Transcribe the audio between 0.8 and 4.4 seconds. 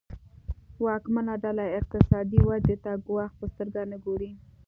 واکمنه ډله اقتصادي ودې ته ګواښ په سترګه نه ګوري.